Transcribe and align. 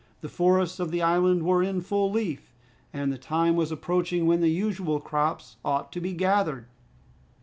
The 0.21 0.29
forests 0.29 0.79
of 0.79 0.89
the 0.89 1.03
island 1.03 1.43
were 1.43 1.61
in 1.61 1.79
full 1.79 2.09
leaf, 2.09 2.55
and 2.91 3.13
the 3.13 3.19
time 3.19 3.55
was 3.55 3.71
approaching 3.71 4.25
when 4.25 4.41
the 4.41 4.49
usual 4.49 4.99
crops 4.99 5.57
ought 5.63 5.91
to 5.91 6.01
be 6.01 6.13
gathered. 6.13 6.65